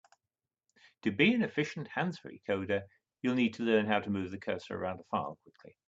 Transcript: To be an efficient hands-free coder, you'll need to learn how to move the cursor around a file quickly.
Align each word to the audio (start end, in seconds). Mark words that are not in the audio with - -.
To 1.03 1.11
be 1.11 1.31
an 1.35 1.43
efficient 1.43 1.87
hands-free 1.89 2.41
coder, 2.49 2.87
you'll 3.21 3.35
need 3.35 3.53
to 3.53 3.63
learn 3.63 3.85
how 3.85 3.99
to 3.99 4.09
move 4.09 4.31
the 4.31 4.39
cursor 4.39 4.73
around 4.75 4.99
a 4.99 5.03
file 5.03 5.37
quickly. 5.43 5.75